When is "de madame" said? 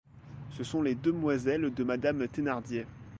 1.71-2.27